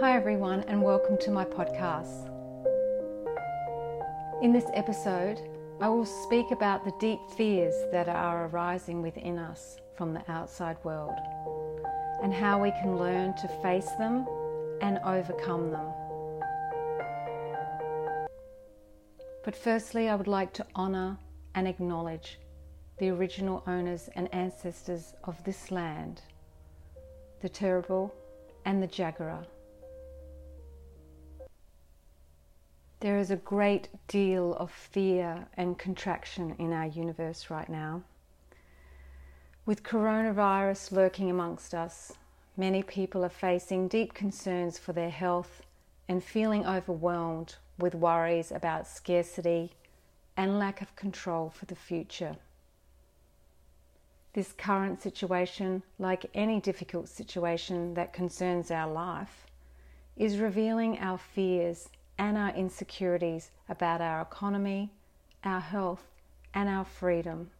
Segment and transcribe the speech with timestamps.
[0.00, 2.30] Hi, everyone, and welcome to my podcast.
[4.40, 5.38] In this episode,
[5.78, 10.78] I will speak about the deep fears that are arising within us from the outside
[10.84, 11.18] world
[12.22, 14.26] and how we can learn to face them
[14.80, 15.92] and overcome them.
[19.44, 21.18] But firstly, I would like to honour
[21.54, 22.38] and acknowledge
[22.96, 26.22] the original owners and ancestors of this land,
[27.42, 28.10] the Turrbal
[28.64, 29.44] and the Jagera.
[33.00, 38.02] There is a great deal of fear and contraction in our universe right now.
[39.64, 42.12] With coronavirus lurking amongst us,
[42.58, 45.62] many people are facing deep concerns for their health
[46.08, 49.72] and feeling overwhelmed with worries about scarcity
[50.36, 52.36] and lack of control for the future.
[54.34, 59.46] This current situation, like any difficult situation that concerns our life,
[60.18, 61.88] is revealing our fears
[62.20, 64.90] and our insecurities about our economy,
[65.42, 66.04] our health,
[66.52, 67.50] and our freedom.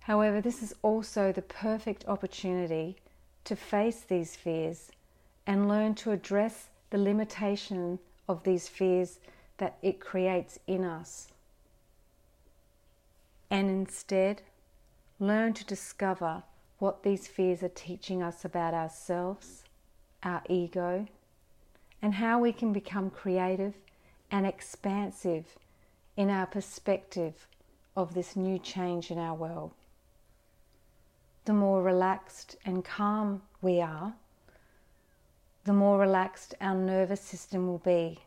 [0.00, 2.96] However, this is also the perfect opportunity
[3.44, 4.90] to face these fears
[5.46, 9.20] and learn to address the limitation of these fears
[9.58, 11.28] that it creates in us.
[13.48, 14.42] And instead,
[15.20, 16.42] learn to discover
[16.80, 19.62] what these fears are teaching us about ourselves,
[20.24, 21.06] our ego,
[22.04, 23.72] and how we can become creative
[24.30, 25.56] and expansive
[26.18, 27.46] in our perspective
[27.96, 29.70] of this new change in our world.
[31.46, 34.12] The more relaxed and calm we are,
[35.64, 38.18] the more relaxed our nervous system will be,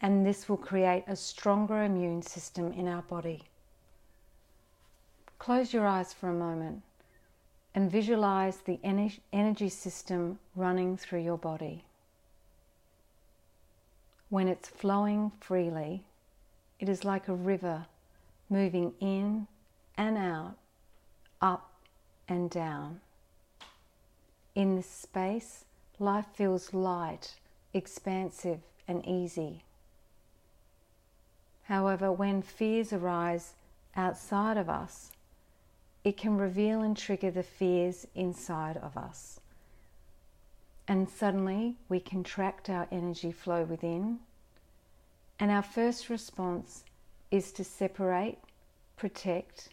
[0.00, 3.42] and this will create a stronger immune system in our body.
[5.40, 6.82] Close your eyes for a moment
[7.74, 8.78] and visualize the
[9.32, 11.82] energy system running through your body.
[14.28, 16.02] When it's flowing freely,
[16.80, 17.86] it is like a river
[18.50, 19.46] moving in
[19.96, 20.54] and out,
[21.40, 21.70] up
[22.28, 23.00] and down.
[24.54, 25.64] In this space,
[25.98, 27.34] life feels light,
[27.72, 29.62] expansive, and easy.
[31.64, 33.54] However, when fears arise
[33.96, 35.10] outside of us,
[36.04, 39.40] it can reveal and trigger the fears inside of us.
[40.88, 44.20] And suddenly we contract our energy flow within.
[45.38, 46.84] And our first response
[47.30, 48.38] is to separate,
[48.96, 49.70] protect,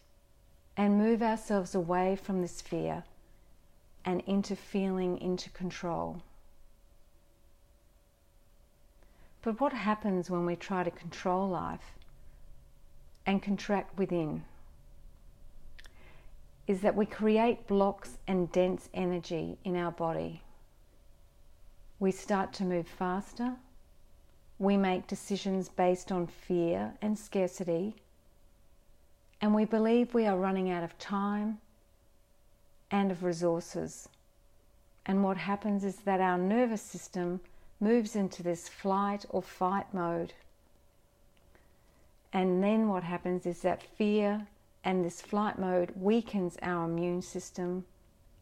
[0.76, 3.04] and move ourselves away from this fear
[4.04, 6.22] and into feeling into control.
[9.40, 11.94] But what happens when we try to control life
[13.24, 14.44] and contract within?
[16.66, 20.42] Is that we create blocks and dense energy in our body
[21.98, 23.54] we start to move faster.
[24.58, 27.96] We make decisions based on fear and scarcity.
[29.40, 31.58] And we believe we are running out of time
[32.90, 34.08] and of resources.
[35.06, 37.40] And what happens is that our nervous system
[37.80, 40.32] moves into this flight or fight mode.
[42.32, 44.46] And then what happens is that fear
[44.82, 47.84] and this flight mode weakens our immune system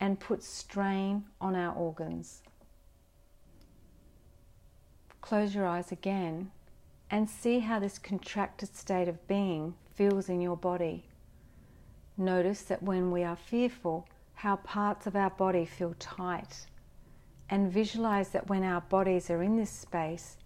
[0.00, 2.42] and puts strain on our organs.
[5.22, 6.50] Close your eyes again
[7.10, 11.04] and see how this contracted state of being feels in your body.
[12.18, 16.66] Notice that when we are fearful, how parts of our body feel tight.
[17.48, 20.38] And visualize that when our bodies are in this space,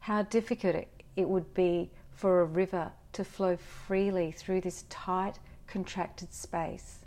[0.00, 0.76] how difficult
[1.16, 7.00] it would be for a river to flow freely through this tight, contracted space.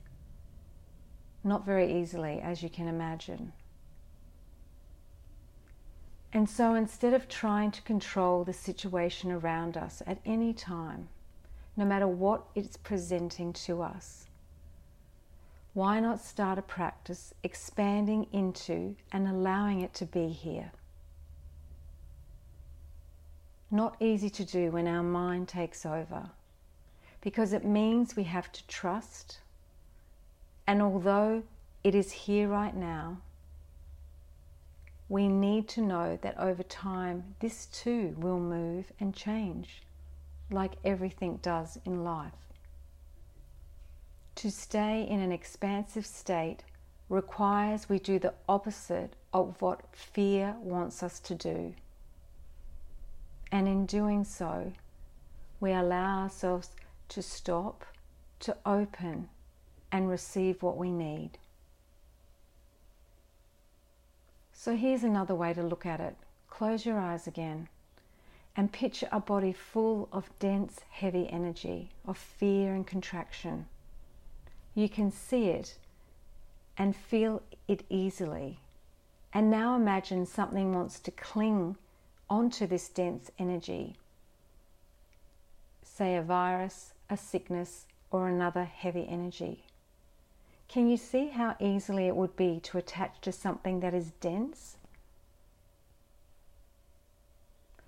[1.43, 3.53] Not very easily, as you can imagine.
[6.37, 11.07] And so instead of trying to control the situation around us at any time,
[11.75, 14.27] no matter what it's presenting to us,
[15.73, 20.71] why not start a practice expanding into and allowing it to be here?
[23.71, 26.29] Not easy to do when our mind takes over
[27.21, 29.39] because it means we have to trust,
[30.67, 31.41] and although
[31.83, 33.17] it is here right now,
[35.09, 39.81] we need to know that over time this too will move and change,
[40.51, 42.33] like everything does in life.
[44.35, 46.63] To stay in an expansive state
[47.09, 51.73] requires we do the opposite of what fear wants us to do.
[53.51, 54.73] And in doing so,
[55.59, 56.69] we allow ourselves
[57.09, 57.85] to stop,
[58.41, 59.29] to open,
[59.91, 61.37] and receive what we need.
[64.59, 66.15] So here's another way to look at it.
[66.49, 67.69] Close your eyes again
[68.55, 73.67] and picture a body full of dense, heavy energy, of fear and contraction.
[74.73, 75.77] You can see it
[76.75, 78.57] and feel it easily.
[79.31, 81.77] And now imagine something wants to cling
[82.27, 83.95] onto this dense energy.
[85.83, 89.65] Say a virus, a sickness, or another heavy energy.
[90.67, 94.77] Can you see how easily it would be to attach to something that is dense?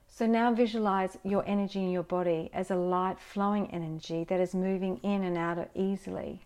[0.08, 4.54] So now visualize your energy in your body as a light flowing energy that is
[4.54, 6.42] moving in and out easily.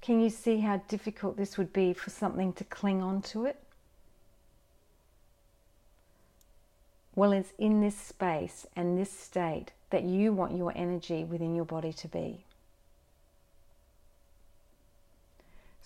[0.00, 3.60] Can you see how difficult this would be for something to cling onto it?
[7.14, 11.64] Well, it's in this space and this state that you want your energy within your
[11.64, 12.44] body to be.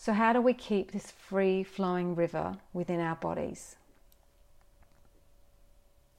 [0.03, 3.77] So, how do we keep this free flowing river within our bodies?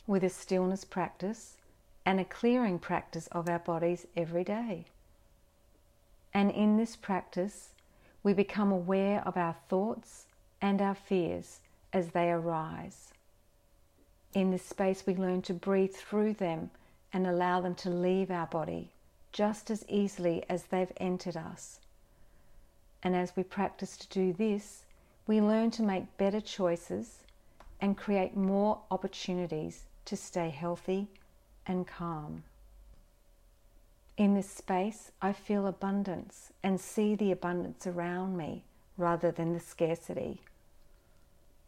[0.05, 1.57] With a stillness practice
[2.05, 4.85] and a clearing practice of our bodies every day.
[6.31, 7.69] And in this practice,
[8.21, 10.27] we become aware of our thoughts
[10.61, 11.61] and our fears
[11.91, 13.13] as they arise.
[14.35, 16.69] In this space, we learn to breathe through them
[17.11, 18.91] and allow them to leave our body
[19.31, 21.79] just as easily as they've entered us
[23.03, 24.85] and as we practice to do this,
[25.27, 27.23] we learn to make better choices
[27.79, 31.07] and create more opportunities to stay healthy
[31.65, 32.43] and calm.
[34.17, 38.63] In this space, I feel abundance and see the abundance around me
[38.97, 40.41] rather than the scarcity.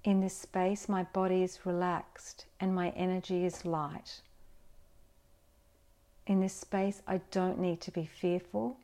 [0.03, 4.21] In this space, my body is relaxed and my energy is light.
[6.27, 8.77] In this space, I don't need to be fearful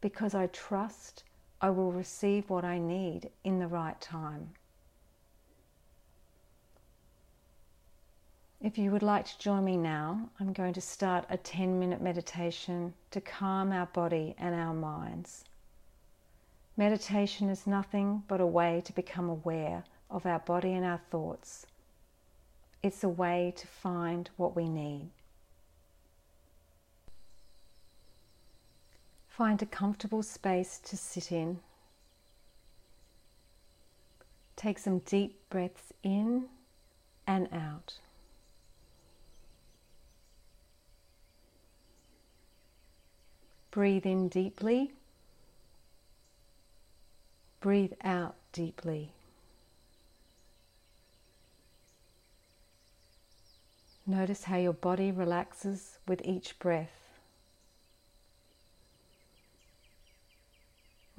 [0.00, 1.24] because I trust
[1.62, 4.50] I will receive what I need in the right time.
[8.60, 12.00] If you would like to join me now, I'm going to start a 10 minute
[12.00, 15.44] meditation to calm our body and our minds.
[16.76, 21.66] Meditation is nothing but a way to become aware of our body and our thoughts.
[22.82, 25.10] It's a way to find what we need.
[29.30, 31.60] Find a comfortable space to sit in.
[34.56, 36.44] Take some deep breaths in
[37.26, 37.94] and out.
[43.70, 44.92] Breathe in deeply.
[47.60, 49.12] Breathe out deeply.
[54.06, 57.09] Notice how your body relaxes with each breath.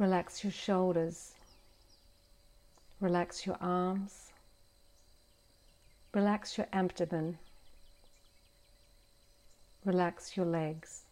[0.02, 1.34] Relax your shoulders.
[3.00, 4.32] Relax your arms.
[6.12, 7.38] Relax your abdomen.
[9.86, 11.04] Relax your legs.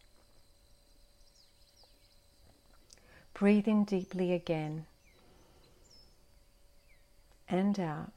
[3.32, 4.86] Breathe in deeply again
[7.48, 8.10] and out.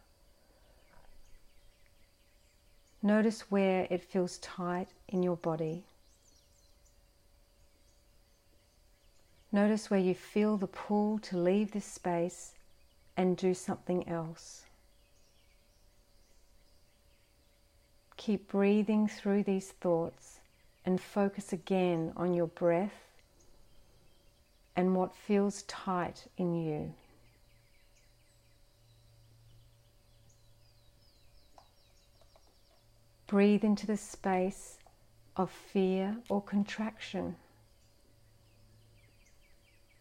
[3.03, 5.83] Notice where it feels tight in your body.
[9.53, 12.53] Notice where you feel the pull to leave this space
[13.15, 14.63] and do something else.
[18.17, 20.39] Keep breathing through these thoughts
[20.83, 23.03] and focus again on your breath
[24.75, 26.95] and what feels tight in you.
[33.27, 34.79] Breathe into the space
[35.37, 37.35] of fear or contraction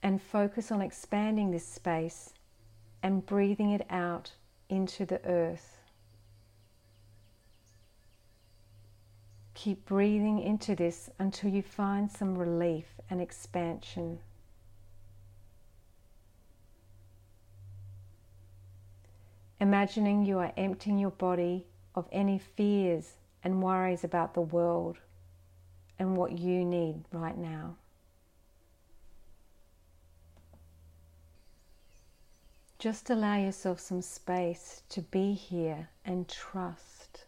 [0.03, 2.33] and focus on expanding this space
[3.03, 4.33] and breathing it out
[4.69, 5.79] into the earth.
[9.55, 14.19] Keep breathing into this until you find some relief and expansion.
[19.61, 23.13] Imagining you are emptying your body of any fears
[23.45, 24.99] and worries about the world
[25.99, 27.77] and what you need right now.
[32.83, 37.27] Just allow yourself some space to be here and trust.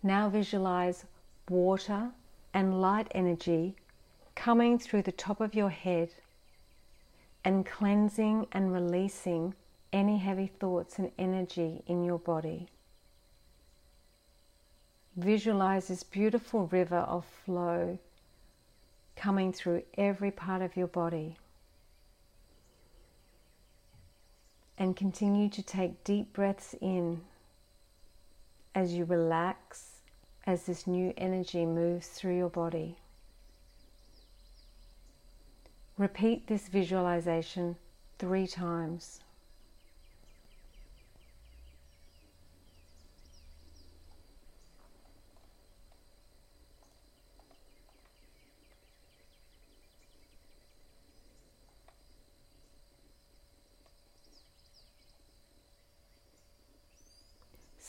[0.00, 1.04] Now visualize
[1.48, 2.12] water
[2.54, 3.74] and light energy
[4.36, 6.10] coming through the top of your head
[7.44, 9.54] and cleansing and releasing
[9.92, 12.68] any heavy thoughts and energy in your body.
[15.16, 17.98] Visualize this beautiful river of flow
[19.16, 21.36] coming through every part of your body.
[24.78, 27.20] And continue to take deep breaths in
[28.74, 30.00] as you relax
[30.46, 32.96] as this new energy moves through your body.
[35.96, 37.76] Repeat this visualization
[38.18, 39.20] three times.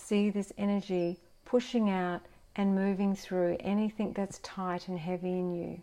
[0.07, 2.21] See this energy pushing out
[2.55, 5.81] and moving through anything that's tight and heavy in you.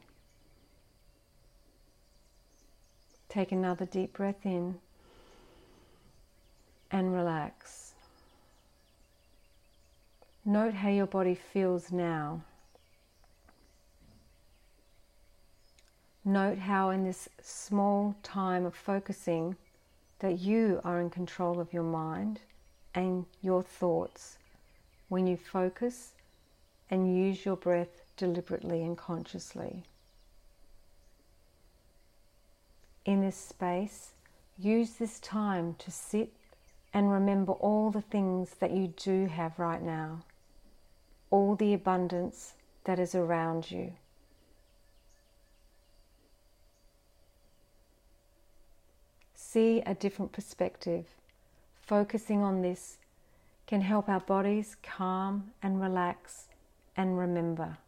[3.28, 4.78] Take another deep breath in
[6.92, 7.94] and relax.
[10.44, 12.44] Note how your body feels now.
[16.24, 19.56] Note how, in this small time of focusing,
[20.20, 22.38] that you are in control of your mind
[22.94, 24.38] and your thoughts
[25.08, 26.12] when you focus
[26.90, 29.84] and use your breath deliberately and consciously.
[33.04, 34.12] In this space,
[34.58, 36.32] use this time to sit
[36.94, 40.24] and remember all the things that you do have right now,
[41.30, 43.94] all the abundance that is around you.
[49.34, 51.06] See a different perspective
[51.86, 52.98] focusing on this
[53.66, 56.48] can help our bodies calm and relax
[56.96, 57.78] and remember.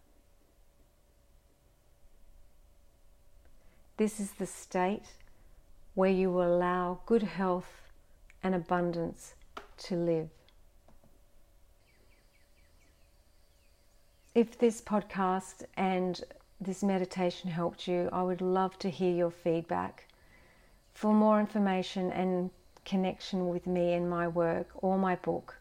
[3.97, 5.15] This is the state
[5.95, 7.83] where you will allow good health
[8.43, 9.35] and abundance
[9.79, 10.29] to live.
[14.35, 16.21] If this podcast and
[16.61, 20.09] this meditation helped you, I would love to hear your feedback.
[20.93, 22.51] For more information and
[22.85, 25.57] connection with me and my work or my book,